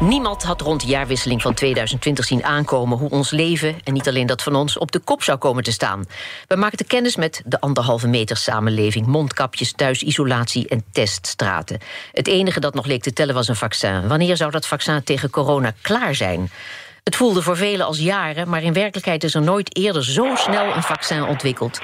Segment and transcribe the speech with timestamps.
[0.00, 4.26] Niemand had rond de jaarwisseling van 2020 zien aankomen hoe ons leven, en niet alleen
[4.26, 6.04] dat van ons, op de kop zou komen te staan.
[6.46, 11.78] We maakten kennis met de anderhalve meter samenleving, mondkapjes, thuisisolatie en teststraten.
[12.12, 14.08] Het enige dat nog leek te tellen was een vaccin.
[14.08, 16.50] Wanneer zou dat vaccin tegen corona klaar zijn?
[17.04, 20.74] Het voelde voor velen als jaren, maar in werkelijkheid is er nooit eerder zo snel
[20.74, 21.78] een vaccin ontwikkeld.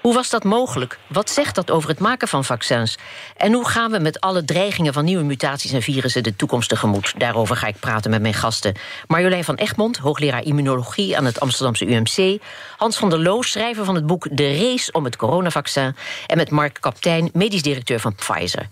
[0.00, 0.98] Hoe was dat mogelijk?
[1.06, 2.98] Wat zegt dat over het maken van vaccins?
[3.36, 7.14] En hoe gaan we met alle dreigingen van nieuwe mutaties en virussen de toekomst tegemoet?
[7.18, 8.74] Daarover ga ik praten met mijn gasten.
[9.06, 12.42] Marjolein van Egmond, hoogleraar immunologie aan het Amsterdamse UMC.
[12.76, 15.96] Hans van der Loos, schrijver van het boek De Race om het coronavaccin.
[16.26, 18.68] En met Mark Kaptein, medisch directeur van Pfizer.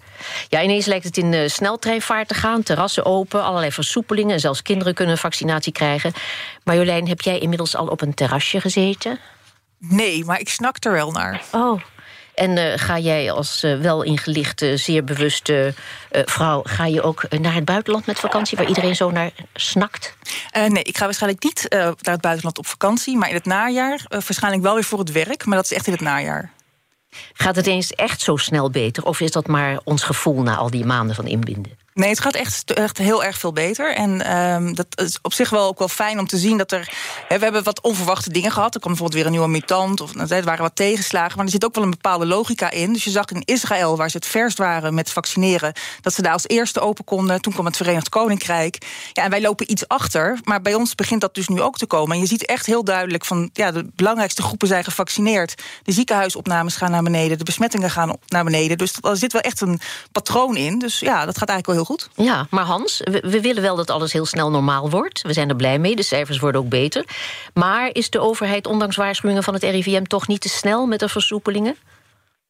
[0.48, 2.62] Ja, ineens lijkt het in uh, sneltreinvaart te gaan.
[2.62, 4.32] Terrassen open, allerlei versoepelingen.
[4.32, 6.12] En zelfs kinderen kunnen vaccinatie krijgen.
[6.64, 9.18] Marjolein, heb jij inmiddels al op een terrasje gezeten?
[9.78, 11.42] Nee, maar ik snak er wel naar.
[11.52, 11.80] Oh.
[12.34, 15.74] En uh, ga jij als uh, wel ingelichte, zeer bewuste
[16.12, 16.62] uh, vrouw...
[16.64, 18.58] ga je ook naar het buitenland met vakantie...
[18.58, 20.16] waar iedereen zo naar snakt?
[20.52, 23.16] nee, ik ga waarschijnlijk niet naar het buitenland op vakantie...
[23.16, 25.44] maar in het najaar waarschijnlijk wel weer voor het werk...
[25.44, 26.52] maar dat is echt in het najaar.
[27.32, 29.04] Gaat het eens echt zo snel beter?
[29.04, 31.78] Of is dat maar ons gevoel na al die maanden van inbinden?
[31.98, 33.94] Nee, het gaat echt, echt heel erg veel beter.
[33.94, 36.92] En um, dat is op zich wel ook wel fijn om te zien dat er...
[37.28, 38.74] We hebben wat onverwachte dingen gehad.
[38.74, 40.00] Er kwam bijvoorbeeld weer een nieuwe mutant.
[40.00, 41.36] Of nou, er waren wat tegenslagen.
[41.36, 42.92] Maar er zit ook wel een bepaalde logica in.
[42.92, 45.72] Dus je zag in Israël, waar ze het verst waren met vaccineren...
[46.00, 47.40] dat ze daar als eerste open konden.
[47.40, 48.78] Toen kwam het Verenigd Koninkrijk.
[49.12, 50.38] Ja, en wij lopen iets achter.
[50.44, 52.14] Maar bij ons begint dat dus nu ook te komen.
[52.14, 53.50] En je ziet echt heel duidelijk van...
[53.52, 55.62] ja, de belangrijkste groepen zijn gevaccineerd.
[55.82, 57.38] De ziekenhuisopnames gaan naar beneden.
[57.38, 58.78] De besmettingen gaan naar beneden.
[58.78, 59.80] Dus er zit wel echt een
[60.12, 60.78] patroon in.
[60.78, 62.08] Dus ja, dat gaat eigenlijk wel heel goed.
[62.14, 65.22] Ja, maar Hans, we, we, willen wel dat alles heel snel normaal wordt.
[65.22, 67.04] We zijn er blij mee, de cijfers worden ook beter.
[67.54, 70.02] Maar is de overheid, ondanks waarschuwingen van het RIVM...
[70.02, 71.76] toch niet te snel met de versoepelingen?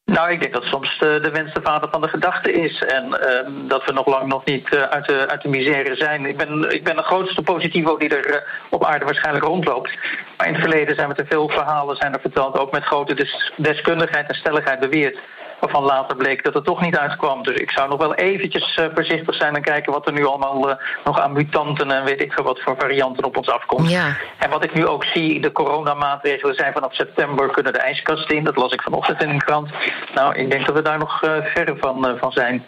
[0.05, 2.83] Nou, ik denk dat soms de, de wens de vader van de gedachte is.
[2.83, 6.27] En uh, dat we nog lang nog niet uh, uit, de, uit de misère zijn.
[6.27, 8.37] Ik ben, ik ben de grootste positivo die er uh,
[8.71, 9.91] op aarde waarschijnlijk rondloopt.
[10.37, 12.59] Maar in het verleden zijn er veel verhalen zijn er verteld.
[12.59, 15.19] Ook met grote des, deskundigheid en stelligheid beweerd
[15.61, 17.43] waarvan later bleek dat het toch niet uitkwam.
[17.43, 20.69] Dus ik zou nog wel eventjes uh, voorzichtig zijn en kijken wat er nu allemaal
[20.69, 23.91] uh, nog aan mutanten en weet ik veel wat voor varianten op ons afkomt.
[23.91, 24.17] Ja.
[24.39, 28.45] En wat ik nu ook zie, de coronamaatregelen zijn vanaf september kunnen de ijskast in.
[28.45, 29.71] Dat las ik vanochtend in een krant.
[30.15, 32.65] Nou, ik denk dat we daar nog uh, verre van, van zijn.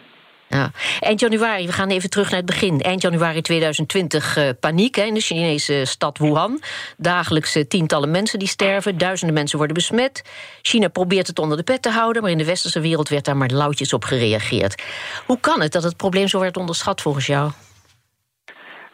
[0.51, 0.71] Ja.
[0.99, 2.81] Eind januari, we gaan even terug naar het begin.
[2.81, 6.61] Eind januari 2020 uh, paniek hè, in de Chinese stad Wuhan.
[6.97, 10.21] Dagelijks uh, tientallen mensen die sterven, duizenden mensen worden besmet.
[10.61, 13.37] China probeert het onder de pet te houden, maar in de westerse wereld werd daar
[13.37, 14.81] maar lauwtjes op gereageerd.
[15.25, 17.51] Hoe kan het dat het probleem zo werd onderschat volgens jou?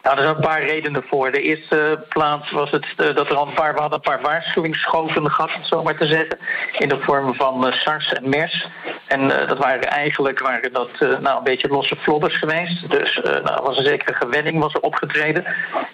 [0.07, 1.31] Nou, er zijn een paar redenen voor.
[1.31, 4.21] De eerste plaats was het uh, dat er al een paar, we hadden een paar
[4.21, 6.37] waarschuwingsschoten gehad, om zo maar te zeggen.
[6.77, 8.67] In de vorm van uh, SARS en MERS.
[9.07, 12.89] En uh, dat waren eigenlijk waren dat, nou, een beetje losse vlodders geweest.
[12.89, 15.43] Dus nou, was een zekere gewenning was er opgetreden.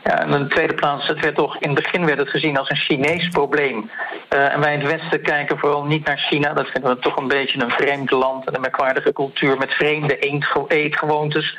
[0.03, 2.57] Ja, en in de tweede plaats, het werd toch, in het begin werd het gezien
[2.57, 3.89] als een Chinees probleem.
[4.29, 6.53] en wij in het Westen kijken vooral niet naar China.
[6.53, 10.19] Dat vinden we toch een beetje een vreemd land en een merkwaardige cultuur met vreemde
[10.67, 11.57] eetgewoontes.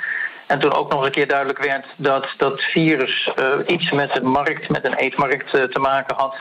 [0.55, 4.27] En toen ook nog een keer duidelijk werd dat dat virus uh, iets met een
[4.27, 6.37] markt, met een eetmarkt uh, te maken had.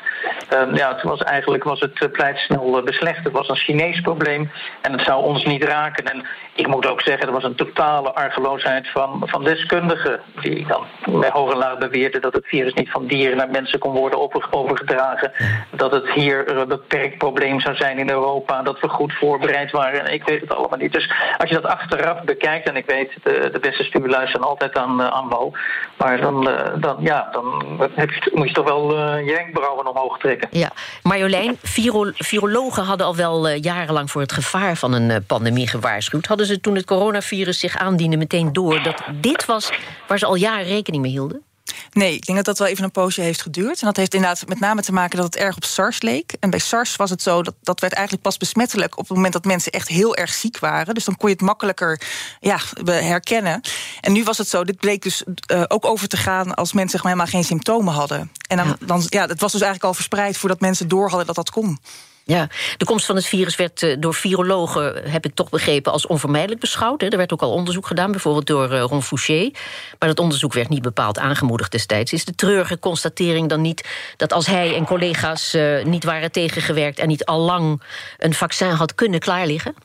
[0.54, 3.24] Uh, ja, toen was eigenlijk was het pleitsnel beslecht.
[3.24, 6.06] Het was een Chinees probleem en het zou ons niet raken.
[6.06, 6.26] En
[6.56, 10.20] ik moet ook zeggen, er was een totale argeloosheid van, van deskundigen.
[10.42, 10.86] Die dan
[11.22, 14.20] bij hoge laag beweerden dat het virus niet van dieren naar mensen kon worden
[14.52, 15.32] overgedragen.
[15.72, 18.62] Dat het hier een beperkt probleem zou zijn in Europa.
[18.62, 20.06] Dat we goed voorbereid waren.
[20.06, 20.94] En ik weet het allemaal niet.
[20.94, 24.78] Dus als je dat achteraf bekijkt, en ik weet de, de beste stuur luisteren altijd
[24.78, 25.54] aan, uh, aan wal.
[25.98, 27.64] Maar dan, uh, dan, ja, dan
[27.96, 30.48] heb je, moet je toch wel uh, je wenkbrauwen omhoog trekken.
[30.52, 30.72] Ja,
[31.04, 36.26] Marjolein, viro virologen hadden al wel jarenlang voor het gevaar van een pandemie gewaarschuwd.
[36.26, 39.72] Hadden ze toen het coronavirus zich aandiende meteen door dat dit was
[40.08, 41.44] waar ze al jaren rekening mee hielden?
[41.92, 43.80] Nee, ik denk dat dat wel even een poosje heeft geduurd.
[43.80, 46.34] En dat heeft inderdaad met name te maken dat het erg op SARS leek.
[46.40, 49.34] En bij SARS was het zo dat dat werd eigenlijk pas besmettelijk op het moment
[49.34, 50.94] dat mensen echt heel erg ziek waren.
[50.94, 52.02] Dus dan kon je het makkelijker
[52.40, 53.62] ja, herkennen.
[54.02, 56.92] En nu was het zo, dit bleek dus uh, ook over te gaan als mensen
[56.92, 58.32] zeg maar, helemaal geen symptomen hadden.
[58.48, 58.76] En dan, ja.
[58.86, 61.80] dan ja, het was dus eigenlijk al verspreid voordat mensen door hadden dat dat kon.
[62.26, 62.48] Ja,
[62.78, 66.60] de komst van het virus werd uh, door virologen, heb ik toch begrepen, als onvermijdelijk
[66.60, 67.02] beschouwd.
[67.02, 69.52] Er werd ook al onderzoek gedaan, bijvoorbeeld door uh, Ron Fouché.
[70.00, 72.14] Maar dat onderzoek werd niet bepaald aangemoedigd destijds.
[72.14, 73.88] Is de treurige constatering dan niet
[74.18, 77.82] dat als hij en collega's uh, niet waren tegengewerkt en niet al lang
[78.18, 79.76] een vaccin had kunnen klaarliggen?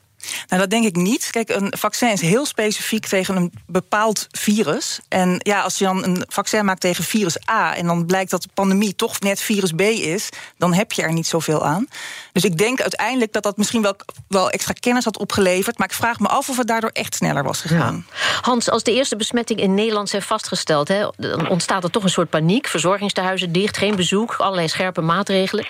[0.47, 1.27] Nou, dat denk ik niet.
[1.31, 4.99] Kijk, een vaccin is heel specifiek tegen een bepaald virus.
[5.07, 7.75] En ja, als je dan een vaccin maakt tegen virus A...
[7.75, 10.29] en dan blijkt dat de pandemie toch net virus B is...
[10.57, 11.87] dan heb je er niet zoveel aan.
[12.33, 13.95] Dus ik denk uiteindelijk dat dat misschien wel,
[14.27, 15.77] wel extra kennis had opgeleverd...
[15.77, 18.05] maar ik vraag me af of het daardoor echt sneller was gegaan.
[18.41, 20.87] Hans, als de eerste besmettingen in Nederland zijn vastgesteld...
[20.87, 22.67] Hè, dan ontstaat er toch een soort paniek.
[22.67, 25.67] Verzorgingstehuizen dicht, geen bezoek, allerlei scherpe maatregelen.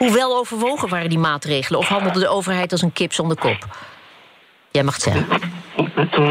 [0.00, 1.80] Hoe wel overwogen waren die maatregelen?
[1.80, 3.66] Of handelde de overheid als een kip zonder kop?
[4.70, 5.26] Jij mag het zeggen.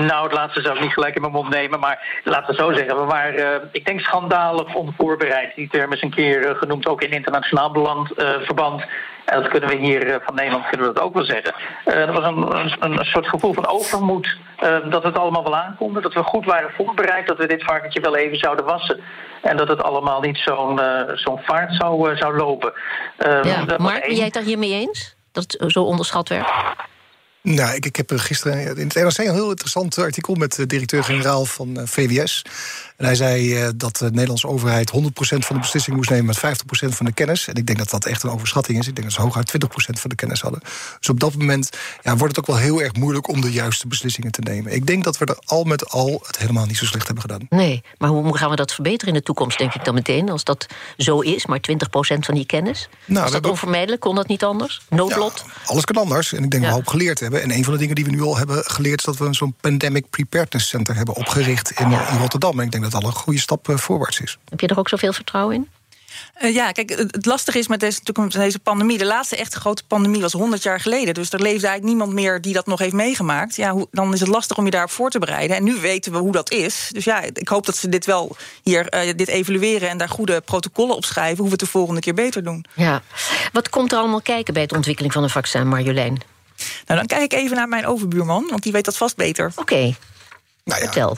[0.06, 1.80] Nou, het laatste zou ik niet gelijk in mijn mond nemen.
[1.80, 5.56] Maar laten we zo zeggen, we waren, uh, ik denk, schandalig onvoorbereid.
[5.56, 8.84] Die term is een keer uh, genoemd, ook in internationaal beland, uh, verband.
[9.26, 11.54] En dat kunnen we hier van Nederland kunnen we dat ook wel zeggen.
[11.86, 14.38] er was een, een, een, soort gevoel van overmoed
[14.90, 16.02] dat het allemaal wel aankonde.
[16.02, 19.00] Dat we goed waren voorbereid, dat we dit varkentje wel even zouden wassen.
[19.42, 20.80] En dat het allemaal niet zo'n
[21.14, 22.74] zo'n vaart zou, zou lopen.
[23.18, 25.16] ja, Mark, ben jij het daar hiermee eens?
[25.32, 26.48] Dat het zo onderschat werd?
[27.42, 31.46] Nou, ik, ik heb gisteren in het NRC een heel interessant artikel met de directeur-generaal
[31.46, 32.44] van eh, VWS.
[32.98, 36.38] En hij zei uh, dat de Nederlandse overheid 100% van de beslissing moest nemen met
[36.38, 36.40] 50%
[36.70, 37.48] van de kennis.
[37.48, 38.88] En ik denk dat dat echt een overschatting is.
[38.88, 40.60] Ik denk dat ze hooguit 20% van de kennis hadden.
[41.00, 41.70] Dus op dat moment
[42.04, 44.74] ja, wordt het ook wel heel erg moeilijk om de juiste beslissingen te nemen.
[44.74, 47.46] Ik denk dat we er al met al het helemaal niet zo slecht hebben gedaan.
[47.50, 50.30] Nee, maar hoe gaan we dat verbeteren in de toekomst, denk ik dan meteen?
[50.30, 50.66] Als dat
[50.98, 51.74] zo is, maar 20%
[52.20, 52.90] van die kennis?
[53.06, 54.02] Nou, is dat onvermijdelijk?
[54.02, 54.82] Kon dat niet anders?
[54.90, 55.44] Noodlot?
[55.46, 56.34] Ja, alles kan anders.
[56.34, 57.39] En ik denk dat we hoop geleerd hebben.
[57.42, 59.00] En een van de dingen die we nu al hebben geleerd...
[59.00, 62.60] is dat we zo'n Pandemic Preparedness Center hebben opgericht in, in Rotterdam.
[62.60, 64.38] En ik denk dat dat al een goede stap eh, voorwaarts is.
[64.50, 65.68] Heb je er ook zoveel vertrouwen in?
[66.42, 68.98] Uh, ja, kijk, het lastige is met deze, deze pandemie.
[68.98, 71.14] De laatste echte grote pandemie was 100 jaar geleden.
[71.14, 73.56] Dus er leefde eigenlijk niemand meer die dat nog heeft meegemaakt.
[73.56, 75.56] Ja, hoe, dan is het lastig om je daarop voor te bereiden.
[75.56, 76.90] En nu weten we hoe dat is.
[76.92, 80.42] Dus ja, ik hoop dat ze dit wel hier uh, dit evalueren en daar goede
[80.42, 81.38] protocollen op schrijven.
[81.38, 82.66] Hoe we het de volgende keer beter doen.
[82.74, 83.02] Ja.
[83.52, 86.22] Wat komt er allemaal kijken bij de ontwikkeling van een vaccin, Marjolein?
[86.86, 89.52] Nou, dan kijk ik even naar mijn overbuurman, want die weet dat vast beter.
[89.56, 89.96] Oké.
[90.70, 91.18] Nou ja, Vertel.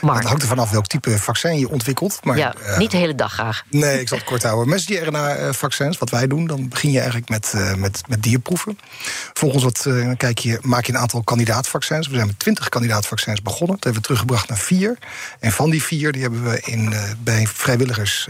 [0.00, 0.16] Maar.
[0.16, 2.18] Het hangt er vanaf welk type vaccin je ontwikkelt.
[2.22, 3.62] Maar, ja, uh, niet de hele dag graag.
[3.70, 4.68] Nee, ik zal het kort houden.
[4.68, 8.78] Messenger-RNA-vaccins, wat wij doen, dan begin je eigenlijk met, uh, met, met dierproeven.
[9.32, 12.08] Volgens wat uh, kijk je, maak je een aantal kandidaatvaccins.
[12.08, 13.74] We zijn met twintig kandidaatvaccins begonnen.
[13.74, 14.98] Dat hebben we teruggebracht naar vier.
[15.40, 18.28] En van die vier die hebben we in, bij vrijwilligers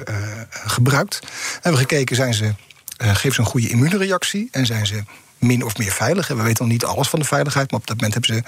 [0.50, 1.18] gebruikt.
[1.22, 1.28] En
[1.60, 2.54] hebben gekeken, zijn ze,
[2.96, 5.02] geven ze een goede immuunreactie en zijn ze
[5.40, 6.28] min of meer veilig.
[6.28, 8.42] we weten nog niet alles van de veiligheid, maar op dat moment hebben ze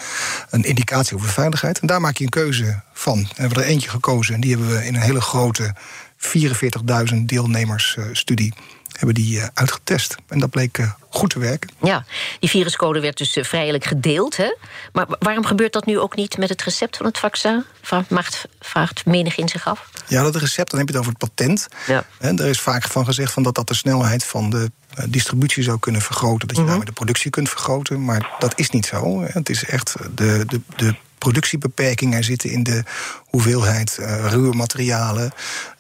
[0.51, 1.79] een indicatie over de veiligheid.
[1.79, 3.19] En daar maak je een keuze van.
[3.19, 5.75] En we hebben er eentje gekozen en die hebben we in een hele grote
[6.17, 8.53] 44.000 deelnemers studie
[8.97, 10.17] hebben die uh, uitgetest.
[10.29, 11.71] En dat bleek uh, goed te werken.
[11.83, 12.05] Ja,
[12.41, 14.37] die viruscode werd dus uh, vrijelijk gedeeld.
[14.37, 14.55] Hè?
[14.93, 17.65] Maar waarom gebeurt dat nu ook niet met het recept van het vaccin?
[17.83, 19.91] Vraagt, vraagt menig in zich af.
[20.07, 21.69] Ja, dat recept, dan heb je het over het patent.
[21.87, 22.05] Ja.
[22.19, 24.71] En er is vaak van gezegd van dat dat de snelheid van de
[25.09, 26.49] distributie zou kunnen vergroten.
[26.49, 26.67] Dat je -hmm.
[26.67, 28.05] daarmee de productie kunt vergroten.
[28.05, 29.23] Maar dat is niet zo.
[29.23, 32.83] Het is echt de, de, de productiebeperkingen zitten in de
[33.25, 35.33] hoeveelheid uh, ruwe materialen,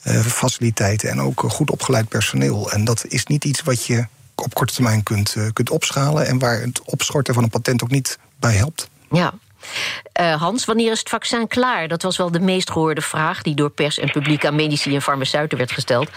[0.06, 2.70] uh, faciliteiten en ook goed opgeleid personeel.
[2.70, 6.38] En dat is niet iets wat je op korte termijn kunt, uh, kunt opschalen en
[6.38, 8.88] waar het opschorten van een patent ook niet bij helpt.
[9.10, 9.34] Ja.
[10.20, 11.88] Uh, Hans, wanneer is het vaccin klaar?
[11.88, 15.02] Dat was wel de meest gehoorde vraag die door pers en publiek aan medici en
[15.02, 16.08] farmaceuten werd gesteld.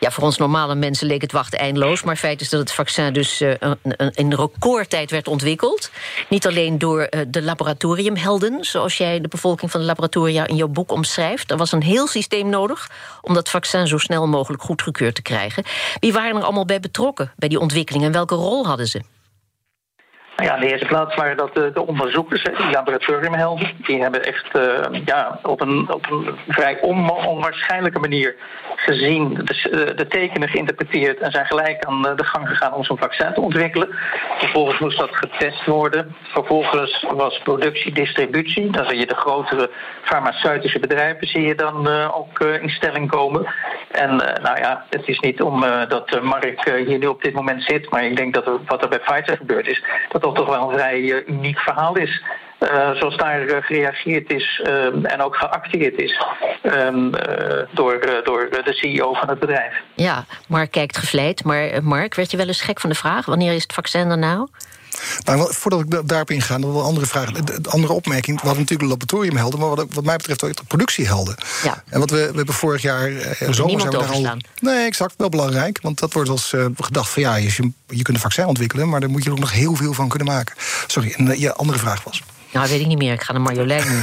[0.00, 2.02] Ja, voor ons normale mensen leek het wachten eindeloos.
[2.02, 5.90] Maar feit is dat het vaccin dus uh, een, in recordtijd werd ontwikkeld.
[6.28, 10.68] Niet alleen door uh, de laboratoriumhelden, zoals jij de bevolking van de laboratoria in jouw
[10.68, 11.50] boek omschrijft.
[11.50, 12.90] Er was een heel systeem nodig
[13.22, 15.64] om dat vaccin zo snel mogelijk goedgekeurd te krijgen.
[15.98, 19.15] Wie waren er allemaal bij betrokken bij die ontwikkeling en welke rol hadden ze?
[20.36, 23.70] Nou ja, in de eerste plaats waren dat de, de onderzoekers, die laboratoriumhelden.
[23.86, 28.34] Die hebben echt uh, ja, op, een, op een vrij on, onwaarschijnlijke manier
[28.76, 33.32] gezien, de, de, tekenen geïnterpreteerd en zijn gelijk aan de gang gegaan om zo'n vaccin
[33.34, 33.88] te ontwikkelen.
[34.38, 36.16] Vervolgens moest dat getest worden.
[36.22, 38.70] Vervolgens was productie, distributie.
[38.70, 39.70] Dan zie je de grotere
[40.02, 43.46] farmaceutische bedrijven zie je dan uh, ook uh, in stelling komen.
[43.90, 47.90] En nou ja, het is niet omdat dat Mark hier nu op dit moment zit,
[47.90, 50.78] maar ik denk dat wat er bij Pfizer gebeurd is, dat dat toch wel een
[50.78, 52.22] vrij uh, uniek verhaal is.
[52.60, 54.62] Uh, zoals daar uh, gereageerd is
[55.02, 56.20] en ook geacteerd is
[56.62, 57.10] um,
[57.70, 59.72] door, door de CEO van het bedrijf.
[59.94, 61.44] Ja, Mark kijkt gevleid.
[61.44, 63.26] Maar Mark, werd je wel eens gek van de vraag?
[63.26, 64.48] Wanneer is het vaccin er nou?
[65.24, 67.30] Nou, voordat ik daarop inga, nog een andere vraag.
[67.32, 68.40] De andere opmerking.
[68.40, 71.36] We hadden natuurlijk de laboratoriumhelden, maar wat, wat mij betreft ook de productiehelden.
[71.62, 71.82] Ja.
[71.88, 74.36] En wat we, we hebben vorig jaar eh, zomer zijn we al.
[74.60, 75.78] Nee, exact, wel belangrijk.
[75.82, 79.00] Want dat wordt als uh, gedacht van ja, je, je kunt een vaccin ontwikkelen, maar
[79.00, 80.56] daar moet je ook nog heel veel van kunnen maken.
[80.86, 82.22] Sorry, en uh, je andere vraag was.
[82.56, 83.12] Nou, weet ik niet meer.
[83.12, 84.02] Ik ga naar Marjolein nu.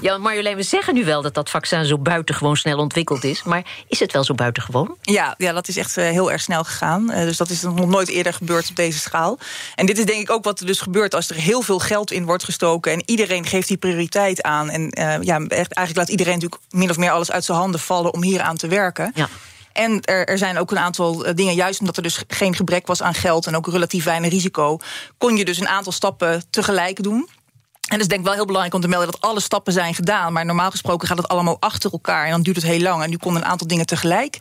[0.06, 3.42] ja, Marjolein, we zeggen nu wel dat dat vaccin zo buitengewoon snel ontwikkeld is.
[3.42, 4.96] Maar is het wel zo buitengewoon?
[5.02, 7.10] Ja, ja dat is echt uh, heel erg snel gegaan.
[7.10, 9.38] Uh, dus dat is nog nooit eerder gebeurd op deze schaal.
[9.74, 12.10] En dit is denk ik ook wat er dus gebeurt als er heel veel geld
[12.10, 12.92] in wordt gestoken.
[12.92, 14.70] En iedereen geeft die prioriteit aan.
[14.70, 17.80] En uh, ja, echt, eigenlijk laat iedereen natuurlijk min of meer alles uit zijn handen
[17.80, 19.12] vallen om hier aan te werken.
[19.14, 19.28] Ja.
[19.72, 22.86] En er, er, zijn ook een aantal eh, dingen, juist omdat er dus geen gebrek
[22.86, 24.78] was aan geld en ook relatief weinig risico,
[25.18, 27.28] kon je dus een aantal stappen tegelijk doen.
[27.88, 29.94] En het is denk ik wel heel belangrijk om te melden dat alle stappen zijn
[29.94, 30.32] gedaan.
[30.32, 32.24] Maar normaal gesproken gaat het allemaal achter elkaar.
[32.24, 33.02] En dan duurt het heel lang.
[33.02, 34.38] En nu konden een aantal dingen tegelijk.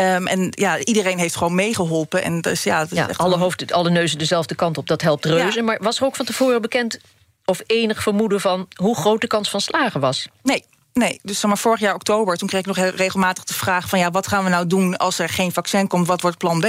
[0.00, 2.22] Um, en ja, iedereen heeft gewoon meegeholpen.
[2.22, 5.56] En dus ja, alle, hoofd, alle neuzen dezelfde kant op, dat helpt reuze.
[5.58, 5.62] Ja.
[5.62, 6.98] Maar was er ook van tevoren bekend
[7.44, 10.28] of enig vermoeden van hoe groot de kans van slagen was?
[10.42, 10.64] Nee,
[10.94, 14.10] Nee, dus maar vorig jaar oktober, toen kreeg ik nog regelmatig de vraag van ja,
[14.10, 16.66] wat gaan we nou doen als er geen vaccin komt, wat wordt plan B?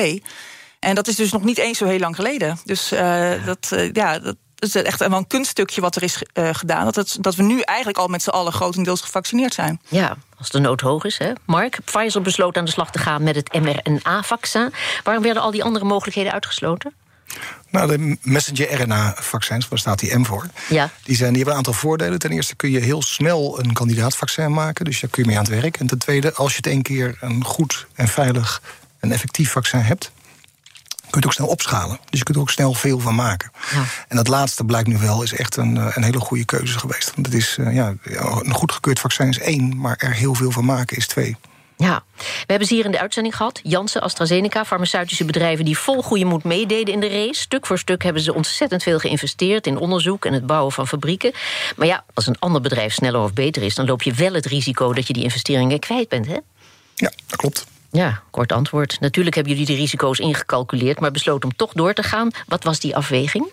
[0.79, 2.59] En dat is dus nog niet eens zo heel lang geleden.
[2.63, 6.49] Dus uh, dat, uh, ja, dat is echt wel een kunststukje wat er is uh,
[6.51, 6.85] gedaan.
[6.85, 9.81] Dat, het, dat we nu eigenlijk al met z'n allen grotendeels gevaccineerd zijn.
[9.87, 11.31] Ja, als de nood hoog is, hè?
[11.45, 14.73] Mark, Pfizer besloot aan de slag te gaan met het mRNA-vaccin.
[15.03, 16.93] Waarom werden al die andere mogelijkheden uitgesloten?
[17.69, 20.47] Nou, de messenger-RNA-vaccins, waar staat die M voor?
[20.69, 20.89] Ja.
[21.03, 22.19] Die, zijn, die hebben een aantal voordelen.
[22.19, 25.43] Ten eerste kun je heel snel een kandidaatvaccin maken, dus daar kun je mee aan
[25.43, 25.77] het werk.
[25.77, 28.61] En ten tweede, als je het één keer een goed en veilig
[28.99, 30.11] en effectief vaccin hebt,
[31.09, 31.99] kun je het ook snel opschalen.
[32.09, 33.51] Dus je kunt er ook snel veel van maken.
[33.71, 33.83] Ja.
[34.07, 37.11] En dat laatste blijkt nu wel, is echt een, een hele goede keuze geweest.
[37.15, 37.93] Want het is, uh, ja,
[38.43, 41.35] een goedgekeurd vaccin is één, maar er heel veel van maken is twee.
[41.77, 43.59] Ja, we hebben ze hier in de uitzending gehad.
[43.63, 47.39] Janssen, AstraZeneca, farmaceutische bedrijven die vol goede moed meededen in de race.
[47.41, 51.31] Stuk voor stuk hebben ze ontzettend veel geïnvesteerd in onderzoek en het bouwen van fabrieken.
[51.75, 54.45] Maar ja, als een ander bedrijf sneller of beter is, dan loop je wel het
[54.45, 56.37] risico dat je die investeringen kwijt bent, hè?
[56.95, 57.65] Ja, dat klopt.
[57.91, 58.99] Ja, kort antwoord.
[58.99, 62.31] Natuurlijk hebben jullie de risico's ingecalculeerd, maar besloten om toch door te gaan.
[62.47, 63.51] Wat was die afweging?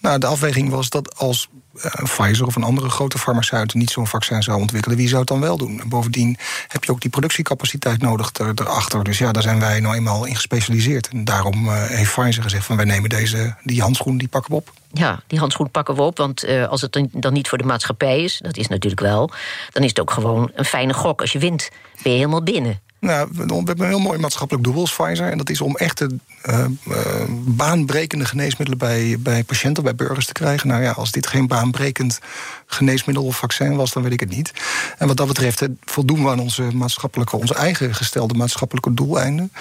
[0.00, 4.06] Nou, de afweging was dat als uh, Pfizer of een andere grote farmaceut niet zo'n
[4.06, 5.80] vaccin zou ontwikkelen, wie zou het dan wel doen?
[5.80, 6.36] En bovendien
[6.68, 9.04] heb je ook die productiecapaciteit nodig er, erachter.
[9.04, 11.08] Dus ja, daar zijn wij nou eenmaal in gespecialiseerd.
[11.08, 14.56] En daarom uh, heeft Pfizer gezegd van wij nemen deze, die handschoen, die pakken we
[14.56, 14.72] op.
[14.92, 18.22] Ja, die handschoen pakken we op, want uh, als het dan niet voor de maatschappij
[18.22, 19.30] is, dat is natuurlijk wel,
[19.72, 21.20] dan is het ook gewoon een fijne gok.
[21.20, 21.68] Als je wint,
[22.02, 22.80] ben je helemaal binnen.
[23.00, 25.30] Nou, we hebben een heel mooi maatschappelijk doel als Pfizer.
[25.30, 26.10] En dat is om echte
[26.46, 26.96] uh, uh,
[27.44, 30.68] baanbrekende geneesmiddelen bij, bij patiënten, bij burgers te krijgen.
[30.68, 32.20] Nou ja, als dit geen baanbrekend
[32.66, 34.52] geneesmiddel of vaccin was, dan weet ik het niet.
[34.98, 39.52] En wat dat betreft voldoen we aan onze maatschappelijke, onze eigen gestelde maatschappelijke doeleinden.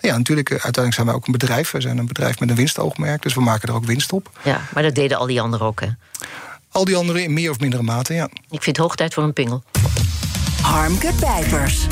[0.00, 1.70] Ja, natuurlijk, uiteindelijk zijn wij ook een bedrijf.
[1.70, 4.30] We zijn een bedrijf met een winstoogmerk, dus we maken er ook winst op.
[4.42, 5.88] Ja, maar dat deden al die anderen ook, hè?
[6.70, 8.24] Al die anderen in meer of mindere mate, ja.
[8.24, 9.62] Ik vind het hoog tijd voor een pingel.
[10.62, 11.86] Harmke Pijpers.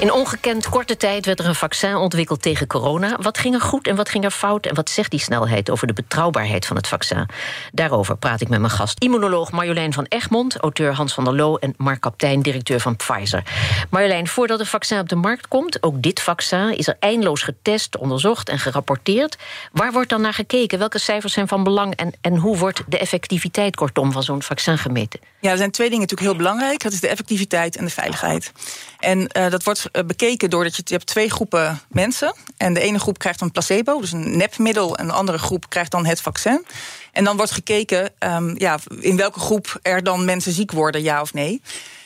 [0.00, 3.16] In ongekend korte tijd werd er een vaccin ontwikkeld tegen corona.
[3.20, 4.66] Wat ging er goed en wat ging er fout?
[4.66, 7.26] En wat zegt die snelheid over de betrouwbaarheid van het vaccin?
[7.72, 10.56] Daarover praat ik met mijn gast, immunoloog Marjolein van Egmond...
[10.56, 13.42] auteur Hans van der Loo en Mark Kaptein, directeur van Pfizer.
[13.90, 15.82] Marjolein, voordat het vaccin op de markt komt...
[15.82, 19.38] ook dit vaccin is er eindeloos getest, onderzocht en gerapporteerd.
[19.72, 20.78] Waar wordt dan naar gekeken?
[20.78, 21.94] Welke cijfers zijn van belang?
[21.94, 25.20] En, en hoe wordt de effectiviteit kortom van zo'n vaccin gemeten?
[25.40, 26.82] Ja, er zijn twee dingen natuurlijk heel belangrijk.
[26.82, 28.52] Dat is de effectiviteit en de veiligheid.
[28.98, 32.34] En uh, dat wordt bekeken doordat je, je hebt twee groepen mensen.
[32.56, 34.96] En de ene groep krijgt een placebo, dus een nepmiddel.
[34.96, 36.66] En de andere groep krijgt dan het vaccin.
[37.12, 41.20] En dan wordt gekeken um, ja, in welke groep er dan mensen ziek worden, ja
[41.20, 41.62] of nee.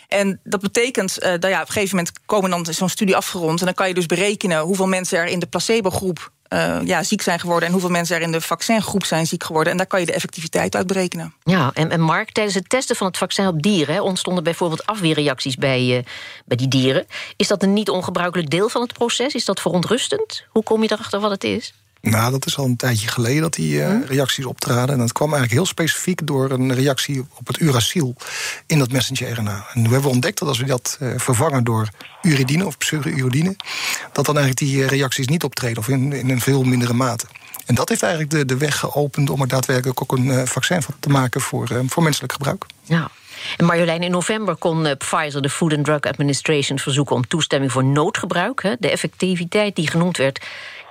[0.08, 3.58] En dat betekent dat ja, op een gegeven moment komen dan zo'n studie afgerond.
[3.60, 7.22] En dan kan je dus berekenen hoeveel mensen er in de placebo-groep uh, ja, ziek
[7.22, 9.72] zijn geworden en hoeveel mensen er in de vaccingroep zijn ziek geworden.
[9.72, 11.34] En daar kan je de effectiviteit uit berekenen.
[11.44, 14.86] Ja, en, en Mark, tijdens het testen van het vaccin op dieren hè, ontstonden bijvoorbeeld
[14.86, 15.98] afweerreacties bij, uh,
[16.44, 17.06] bij die dieren.
[17.36, 19.34] Is dat een niet ongebruikelijk deel van het proces?
[19.34, 20.44] Is dat verontrustend?
[20.48, 21.72] Hoe kom je erachter wat het is?
[22.02, 24.02] Nou, dat is al een tijdje geleden dat die uh, hm?
[24.06, 24.94] reacties optraden.
[24.94, 28.14] En dat kwam eigenlijk heel specifiek door een reactie op het uraciel
[28.66, 29.66] in dat messenger-RNA.
[29.72, 31.88] En nu hebben we ontdekt dat als we dat uh, vervangen door
[32.22, 33.56] uridine of pseudo-uridine,
[34.12, 37.26] dat dan eigenlijk die reacties niet optreden of in, in een veel mindere mate.
[37.66, 40.82] En dat heeft eigenlijk de, de weg geopend om er daadwerkelijk ook een uh, vaccin
[40.82, 42.66] van te maken voor, voor menselijk gebruik.
[42.82, 43.10] Ja.
[43.56, 47.84] En Marjolein, in november kon Pfizer de Food and Drug Administration verzoeken om toestemming voor
[47.84, 48.76] noodgebruik.
[48.78, 50.40] De effectiviteit die genoemd werd,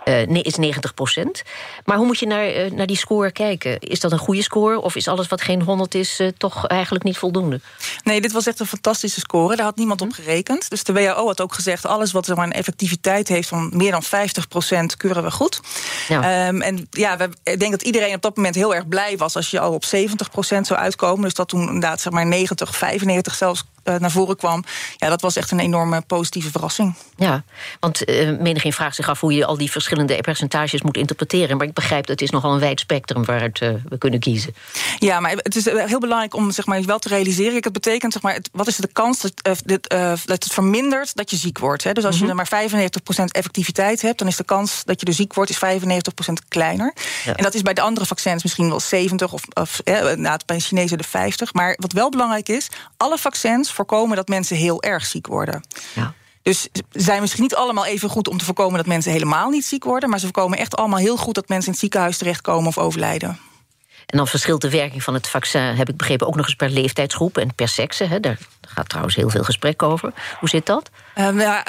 [0.05, 1.41] uh, is 90 procent.
[1.85, 3.79] Maar hoe moet je naar, uh, naar die score kijken?
[3.79, 7.03] Is dat een goede score of is alles wat geen 100 is uh, toch eigenlijk
[7.03, 7.59] niet voldoende?
[8.03, 9.55] Nee, dit was echt een fantastische score.
[9.55, 10.69] Daar had niemand op gerekend.
[10.69, 11.85] Dus de WHO had ook gezegd...
[11.85, 14.97] alles wat zeg maar, een effectiviteit heeft van meer dan 50 procent...
[14.97, 15.59] keuren we goed.
[16.07, 16.47] Ja.
[16.47, 19.35] Um, en ja, we, ik denk dat iedereen op dat moment heel erg blij was...
[19.35, 21.23] als je al op 70 procent zou uitkomen.
[21.23, 24.63] Dus dat toen inderdaad zeg maar 90, 95 zelfs naar voren kwam,
[24.97, 26.95] ja, dat was echt een enorme positieve verrassing.
[27.15, 27.43] Ja,
[27.79, 31.57] want uh, menigeen vraagt zich af hoe je al die verschillende percentages moet interpreteren.
[31.57, 34.55] Maar ik begrijp dat het is nogal een wijd spectrum waaruit we kunnen kiezen.
[34.97, 37.53] Ja, maar het is heel belangrijk om zeg maar, wel te realiseren.
[37.53, 39.89] Het betekent, zeg maar, wat is de kans dat, dit,
[40.25, 41.83] dat het vermindert dat je ziek wordt.
[41.83, 41.93] Hè?
[41.93, 42.35] Dus als je mhm.
[42.35, 42.49] maar
[43.21, 46.93] 95% effectiviteit hebt, dan is de kans dat je er ziek wordt is 95% kleiner.
[47.25, 50.57] En dat is bij de andere vaccins misschien wel 70 of, of eh, nou, bij
[50.57, 51.53] de Chinezen de 50.
[51.53, 55.63] Maar wat wel belangrijk is, alle vaccins voorkomen dat mensen heel erg ziek worden.
[55.93, 56.13] Ja.
[56.41, 59.65] Dus ze zijn misschien niet allemaal even goed om te voorkomen dat mensen helemaal niet
[59.65, 60.09] ziek worden.
[60.09, 63.39] Maar ze voorkomen echt allemaal heel goed dat mensen in het ziekenhuis terechtkomen of overlijden.
[64.11, 66.69] En dan verschilt de werking van het vaccin, heb ik begrepen, ook nog eens per
[66.69, 68.03] leeftijdsgroep en per sekse.
[68.03, 68.19] Hè.
[68.19, 70.13] Daar gaat trouwens heel veel gesprek over.
[70.39, 70.89] Hoe zit dat?
[71.15, 71.65] Um, ja,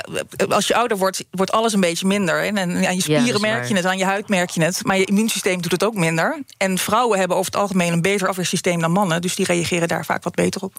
[0.48, 2.44] als je ouder wordt, wordt alles een beetje minder.
[2.44, 4.84] En aan je spieren merk je het, aan je huid merk je het.
[4.84, 6.42] Maar je immuunsysteem doet het ook minder.
[6.56, 9.20] En vrouwen hebben over het algemeen een beter afweersysteem dan mannen.
[9.20, 10.74] Dus die reageren daar vaak wat beter op.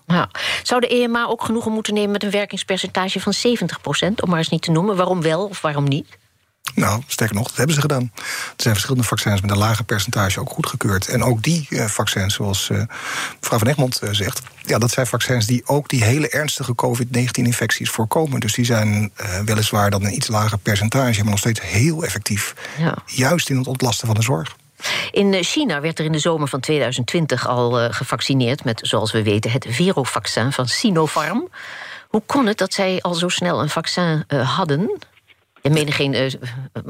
[0.63, 4.49] Zou de EMA ook genoegen moeten nemen met een werkingspercentage van 70% om maar eens
[4.49, 4.95] niet te noemen?
[4.95, 6.07] Waarom wel of waarom niet?
[6.75, 8.11] Nou, sterker nog, dat hebben ze gedaan.
[8.15, 11.07] Er zijn verschillende vaccins met een lager percentage ook goedgekeurd.
[11.07, 12.77] En ook die uh, vaccins, zoals uh,
[13.39, 14.41] mevrouw Van Egmond uh, zegt...
[14.61, 18.39] Ja, dat zijn vaccins die ook die hele ernstige COVID-19-infecties voorkomen.
[18.39, 19.11] Dus die zijn
[19.45, 21.21] weliswaar dan een iets lager percentage...
[21.21, 22.55] maar nog steeds heel effectief.
[22.77, 22.97] Ja.
[23.05, 24.55] Juist in het ontlasten van de zorg.
[25.11, 28.63] In China werd er in de zomer van 2020 al gevaccineerd...
[28.63, 31.49] met, zoals we weten, het Vero-vaccin van Sinopharm.
[32.07, 34.99] Hoe kon het dat zij al zo snel een vaccin hadden...
[35.63, 36.31] En menigeen uh,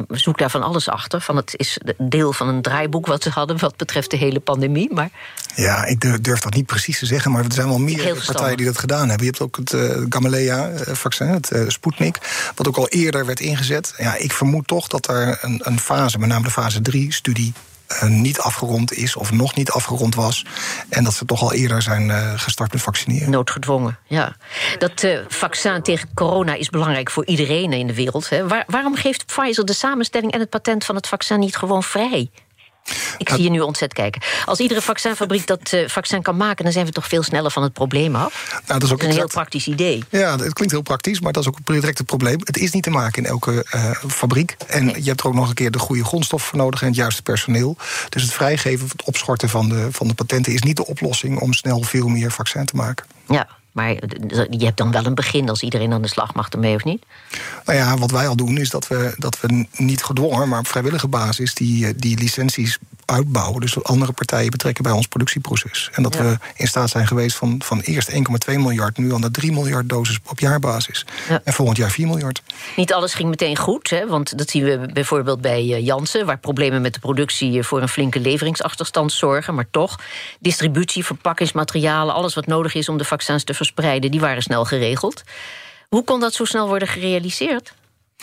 [0.08, 1.22] zoekt daar van alles achter.
[1.22, 3.60] Van het is deel van een draaiboek wat ze hadden...
[3.60, 4.94] wat betreft de hele pandemie.
[4.94, 5.10] Maar...
[5.56, 7.32] Ja, ik durf dat niet precies te zeggen...
[7.32, 9.25] maar er zijn wel meer partijen die dat gedaan hebben.
[9.25, 12.18] Je hebt ook het uh, Gamaleya-vaccin, het uh, Sputnik...
[12.56, 13.94] wat ook al eerder werd ingezet.
[13.98, 17.53] Ja, ik vermoed toch dat er een, een fase, met name de fase 3-studie...
[18.00, 20.45] Eh, niet afgerond is of nog niet afgerond was.
[20.89, 23.29] En dat ze toch al eerder zijn uh, gestart met vaccineren.
[23.29, 24.35] Noodgedwongen, ja.
[24.77, 28.29] Dat uh, vaccin tegen corona is belangrijk voor iedereen in de wereld.
[28.29, 28.47] Hè.
[28.47, 32.29] Waar, waarom geeft Pfizer de samenstelling en het patent van het vaccin niet gewoon vrij?
[33.18, 34.22] Ik zie je nu ontzettend kijken.
[34.46, 36.63] Als iedere vaccinfabriek dat uh, vaccin kan maken...
[36.63, 38.62] dan zijn we toch veel sneller van het probleem af?
[38.68, 40.04] Nou, dat is ook een heel praktisch idee.
[40.10, 42.40] Ja, het klinkt heel praktisch, maar dat is ook een direct het probleem.
[42.44, 44.56] Het is niet te maken in elke uh, fabriek.
[44.68, 46.82] En je hebt er ook nog een keer de goede grondstof voor nodig...
[46.82, 47.78] en het juiste personeel.
[48.10, 50.54] Dus het vrijgeven, het opschorten van de, van de patenten...
[50.54, 53.06] is niet de oplossing om snel veel meer vaccin te maken.
[53.28, 53.89] Ja, maar
[54.50, 57.06] je hebt dan wel een begin als iedereen aan de slag mag ermee, of niet?
[57.65, 60.67] Nou ja, wat wij al doen is dat we, dat we niet gedwongen, maar op
[60.67, 63.62] vrijwillige basis die, eh, die licenties uitbouwen.
[63.62, 65.89] Dus andere partijen betrekken bij ons productieproces.
[65.93, 69.32] En dat we in staat zijn geweest van, van eerst 1,2 miljard, nu al naar
[69.32, 71.06] 3 miljard doses op jaarbasis.
[71.43, 72.41] En volgend jaar 4 miljard.
[72.76, 74.08] Niet alles ging meteen goed, hè?
[74.08, 77.82] want dat zien we bijvoorbeeld bij eh, Janssen, waar problemen met de productie eh, voor
[77.82, 79.56] een flinke leveringsachterstand zorgen.
[79.56, 80.00] Maar toch,
[80.39, 83.54] distributie, verpakkingsmaterialen, alles wat nodig is om de vaccins te
[83.99, 85.23] die waren snel geregeld.
[85.89, 87.73] Hoe kon dat zo snel worden gerealiseerd?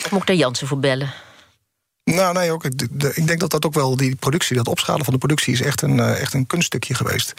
[0.05, 1.13] Of moet ik daar Jansen voor bellen?
[2.03, 2.65] Nou, nee, ook.
[2.65, 5.81] Ik denk dat dat ook wel die productie, dat opschalen van de productie, is echt
[5.81, 7.33] een, eh, echt een kunststukje geweest.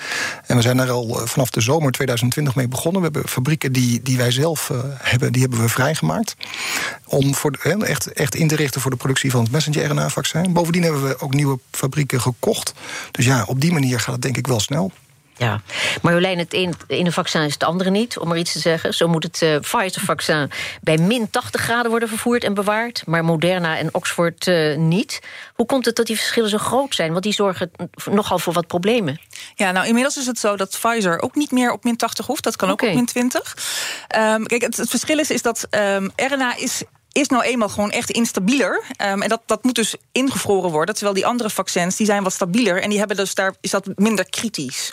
[0.46, 3.02] En we zijn daar al eh, vanaf de zomer 2020 mee begonnen.
[3.02, 6.36] We hebben fabrieken die, die wij zelf uh, hebben, die hebben we vrijgemaakt.
[7.04, 10.52] Om voor echt, echt in te richten voor de productie van het messenger-RNA-vaccin.
[10.52, 12.72] Bovendien hebben we ook nieuwe fabrieken gekocht.
[13.10, 14.92] Dus ja, op die manier gaat het denk ik wel snel.
[15.36, 15.60] Ja,
[16.02, 16.52] Marjolein, het
[16.86, 18.94] ene vaccin is het andere niet, om maar iets te zeggen.
[18.94, 23.02] Zo moet het uh, Pfizer-vaccin bij min 80 graden worden vervoerd en bewaard...
[23.06, 25.20] maar Moderna en Oxford uh, niet.
[25.54, 27.10] Hoe komt het dat die verschillen zo groot zijn?
[27.10, 27.70] Want die zorgen
[28.10, 29.20] nogal voor wat problemen.
[29.54, 32.44] Ja, nou, inmiddels is het zo dat Pfizer ook niet meer op min 80 hoeft.
[32.44, 33.56] Dat kan ook op min 20.
[34.16, 37.68] Um, ehm, kijk, het, het, verschil is, is dat um, RNA is is nou eenmaal
[37.68, 38.82] gewoon echt instabieler.
[39.06, 40.94] Um, en dat, dat moet dus ingevroren worden.
[40.94, 42.82] Terwijl die andere vaccins die zijn wat stabieler.
[42.82, 44.92] En die hebben dus daar is dat minder kritisch.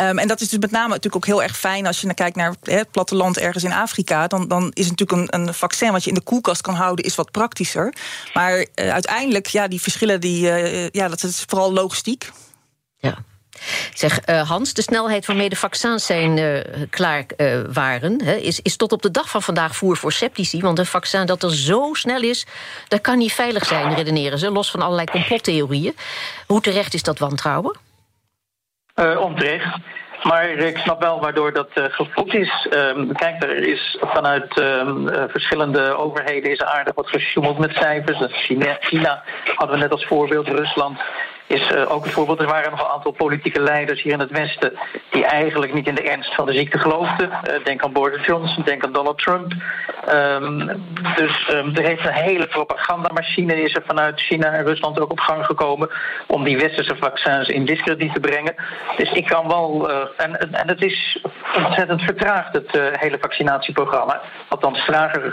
[0.00, 2.14] Um, en dat is dus met name natuurlijk ook heel erg fijn als je naar
[2.14, 4.26] kijkt naar het platteland ergens in Afrika.
[4.26, 7.14] Dan, dan is natuurlijk een, een vaccin wat je in de koelkast kan houden, is
[7.14, 7.94] wat praktischer.
[8.34, 12.30] Maar uh, uiteindelijk, ja, die verschillen, die, uh, ja, dat is vooral logistiek.
[12.98, 13.18] Ja.
[13.94, 18.20] Zeg, uh, Hans, de snelheid waarmee de vaccins zijn uh, klaar uh, waren...
[18.20, 20.60] Is, is tot op de dag van vandaag voer voor sceptici.
[20.60, 22.46] Want een vaccin dat er zo snel is,
[22.88, 24.50] dat kan niet veilig zijn, redeneren ze.
[24.50, 25.96] Los van allerlei complottheorieën.
[26.46, 27.76] Hoe terecht is dat wantrouwen?
[29.18, 29.78] onterecht.
[30.22, 32.66] Maar ik snap wel waardoor dat uh, is.
[32.70, 38.18] Um, kijk, er is vanuit uh, verschillende overheden is aardig wat gesjoemeld met cijfers.
[38.80, 39.22] China
[39.54, 40.98] hadden we net als voorbeeld, Rusland
[41.48, 42.40] is uh, ook een voorbeeld.
[42.40, 44.78] Er waren nog een aantal politieke leiders hier in het Westen
[45.10, 47.28] die eigenlijk niet in de ernst van de ziekte geloofden.
[47.28, 49.52] Uh, denk aan Boris Johnson, denk aan Donald Trump.
[50.12, 50.66] Um,
[51.16, 55.20] dus um, er heeft een hele propagandamachine is er vanuit China en Rusland ook op
[55.20, 55.90] gang gekomen
[56.26, 58.54] om die westerse vaccins in discrediet te brengen.
[58.96, 61.24] Dus ik kan wel, uh, en, en het is
[61.56, 64.20] ontzettend vertraagd, het hele vaccinatieprogramma.
[64.48, 65.32] Althans, trager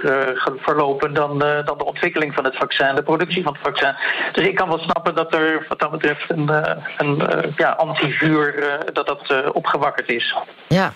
[0.57, 3.95] verlopen dan, dan de ontwikkeling van het vaccin, de productie van het vaccin.
[4.31, 5.91] Dus ik kan wel snappen dat er wat dat
[6.27, 6.49] een,
[6.97, 10.35] een ja, antivuur dat dat opgewakkerd is.
[10.67, 10.93] Ja,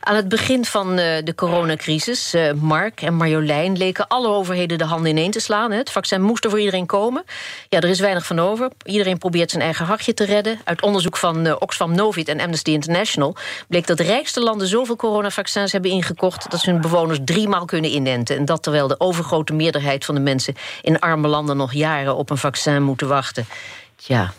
[0.00, 5.30] aan het begin van de coronacrisis, Mark en Marjolein leken alle overheden de handen ineen
[5.30, 5.70] te slaan.
[5.70, 7.24] Het vaccin moest er voor iedereen komen.
[7.68, 8.70] Ja, er is weinig van over.
[8.84, 10.60] Iedereen probeert zijn eigen hachje te redden.
[10.64, 13.36] Uit onderzoek van Oxfam Novit en Amnesty International
[13.68, 18.36] bleek dat rijkste landen zoveel coronavaccins hebben ingekocht dat ze hun bewoners driemaal kunnen inenten.
[18.36, 22.30] En dat terwijl de overgrote meerderheid van de mensen in arme landen nog jaren op
[22.30, 23.46] een vaccin moeten wachten.
[23.96, 24.32] Tja.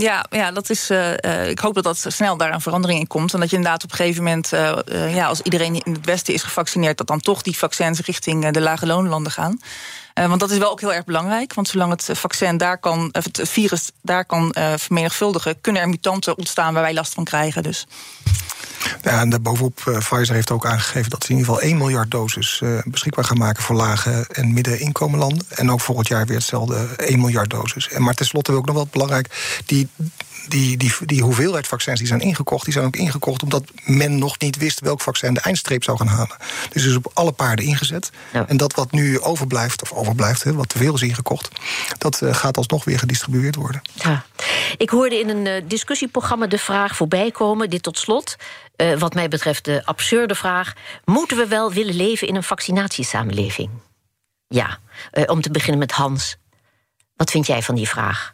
[0.00, 3.34] Ja, ja dat is, uh, ik hoop dat dat snel daar een verandering in komt.
[3.34, 6.34] En dat je inderdaad op een gegeven moment, uh, ja, als iedereen in het Westen
[6.34, 9.60] is gevaccineerd, dat dan toch die vaccins richting de lage loonlanden gaan.
[10.14, 11.54] want dat is wel ook heel erg belangrijk.
[11.54, 16.74] Want zolang het vaccin daar kan, het virus daar kan vermenigvuldigen, kunnen er mutanten ontstaan
[16.74, 17.62] waar wij last van krijgen.
[17.62, 17.86] Dus.
[19.02, 22.10] Ja, en daarbovenop, uh, Pfizer heeft ook aangegeven dat ze in ieder geval 1 miljard
[22.10, 25.46] doses uh, beschikbaar gaan maken voor lage en middeninkomenlanden.
[25.48, 27.88] En ook volgend jaar weer hetzelfde 1 miljard doses.
[27.88, 29.88] En maar tenslotte ook nog wel belangrijk, die
[30.48, 34.38] die, die, die hoeveelheid vaccins die zijn ingekocht, die zijn ook ingekocht omdat men nog
[34.38, 36.36] niet wist welk vaccin de eindstreep zou gaan halen.
[36.70, 38.10] Dus is op alle paarden ingezet.
[38.46, 41.48] En dat wat nu overblijft, of overblijft, wat te veel is ingekocht,
[41.98, 43.82] dat uh, gaat alsnog weer gedistribueerd worden.
[43.94, 44.24] Ja.
[44.76, 48.36] Ik hoorde in een discussieprogramma de vraag voorbij komen, dit tot slot.
[48.80, 50.72] Uh, wat mij betreft de absurde vraag:
[51.04, 53.70] moeten we wel willen leven in een vaccinatiesamenleving?
[54.46, 54.78] Ja,
[55.26, 56.36] om te beginnen met Hans.
[57.16, 58.32] Wat vind jij van die vraag?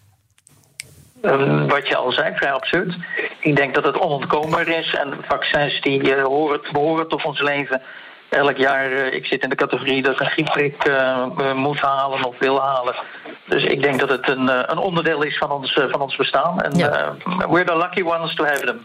[1.22, 2.96] Um, wat je al zei, vrij absurd.
[3.40, 7.82] Ik denk dat het onontkoombaar is en vaccins die uh, horen, behoren tot ons leven.
[8.30, 12.24] Elk jaar, uh, ik zit in de categorie dat ik een griepprik uh, moet halen
[12.24, 12.94] of wil halen.
[13.46, 16.60] Dus ik denk dat het een, een onderdeel is van ons, van ons bestaan.
[16.60, 17.16] En ja.
[17.48, 18.80] we're the lucky ones to have them.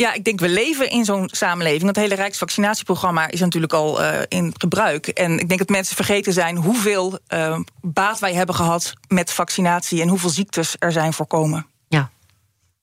[0.00, 1.84] Ja, ik denk we leven in zo'n samenleving.
[1.84, 5.08] Dat hele Rijksvaccinatieprogramma is natuurlijk al uh, in gebruik.
[5.08, 10.02] En ik denk dat mensen vergeten zijn hoeveel uh, baat wij hebben gehad met vaccinatie
[10.02, 11.66] en hoeveel ziektes er zijn voorkomen.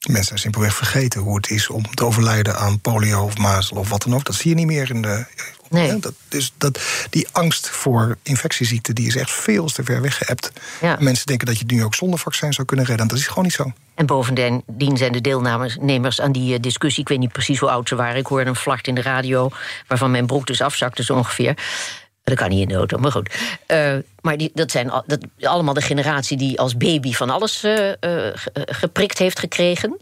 [0.06, 3.90] Mensen zijn simpelweg vergeten hoe het is om te overlijden aan polio of mazel of
[3.90, 4.26] wat dan ook.
[4.26, 5.26] Dat zie je niet meer in de.
[5.70, 6.00] Nee.
[6.00, 6.80] dat, dus dat,
[7.10, 10.52] die angst voor infectieziekten die is echt veel te ver weggeëpt.
[10.82, 10.98] Ja.
[11.00, 13.08] Mensen denken dat je het nu ook zonder vaccin zou kunnen redden.
[13.08, 13.72] Dat is gewoon niet zo.
[13.96, 17.02] En bovendien zijn de deelnemers aan die discussie...
[17.02, 18.18] ik weet niet precies hoe oud ze waren.
[18.18, 19.50] Ik hoorde een vlacht in de radio
[19.88, 21.58] waarvan mijn broek dus afzakte zo ongeveer.
[22.28, 23.36] Dat kan niet in de auto, maar goed.
[23.68, 27.88] Uh, maar die, dat zijn dat, allemaal de generatie die als baby van alles uh,
[27.88, 27.94] uh,
[28.54, 29.98] geprikt heeft gekregen.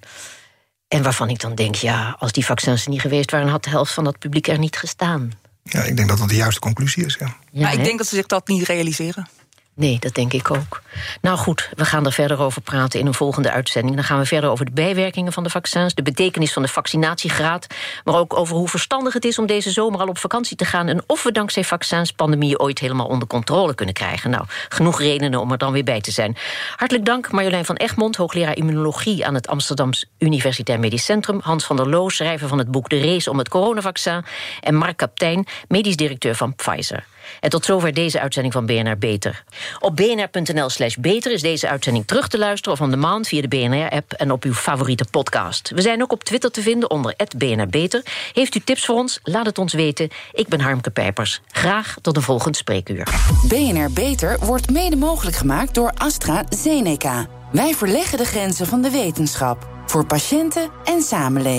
[0.88, 3.48] En waarvan ik dan denk, ja, als die vaccins er niet geweest waren...
[3.48, 5.32] had de helft van dat publiek er niet gestaan.
[5.64, 7.36] Ja, ik denk dat dat de juiste conclusie is, ja.
[7.52, 9.28] ja maar ik denk dat ze zich dat niet realiseren.
[9.76, 10.82] Nee, dat denk ik ook.
[11.22, 13.96] Nou goed, we gaan er verder over praten in een volgende uitzending.
[13.96, 17.68] Dan gaan we verder over de bijwerkingen van de vaccins, de betekenis van de vaccinatiegraad,
[18.04, 20.88] maar ook over hoe verstandig het is om deze zomer al op vakantie te gaan
[20.88, 24.30] en of we dankzij vaccins pandemie ooit helemaal onder controle kunnen krijgen.
[24.30, 26.38] Nou, genoeg redenen om er dan weer bij te zijn.
[26.76, 31.76] Hartelijk dank Marjolein van Egmond, hoogleraar immunologie aan het Amsterdams Universitair Medisch Centrum, Hans van
[31.76, 34.26] der Loos, schrijver van het boek De Race om het coronavaccin
[34.62, 37.06] en Mark Kaptein, medisch directeur van Pfizer.
[37.40, 39.44] En tot zover deze uitzending van BNR Beter.
[39.80, 42.74] Op bnr.nl slash beter is deze uitzending terug te luisteren...
[42.74, 45.72] of on demand via de BNR-app en op uw favoriete podcast.
[45.76, 48.02] We zijn ook op Twitter te vinden onder BNR Beter.
[48.34, 49.20] Heeft u tips voor ons?
[49.24, 50.10] Laat het ons weten.
[50.32, 51.42] Ik ben Harmke Pijpers.
[51.52, 53.08] Graag tot een volgend spreekuur.
[53.48, 57.28] BNR Beter wordt mede mogelijk gemaakt door AstraZeneca.
[57.52, 59.68] Wij verleggen de grenzen van de wetenschap.
[59.86, 61.54] Voor patiënten en samenleving.